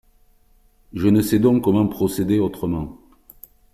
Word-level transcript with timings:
Je 0.93 1.09
ne 1.09 1.21
sais 1.21 1.37
donc 1.37 1.63
comment 1.63 1.85
procéder 1.85 2.39
autrement. 2.39 2.97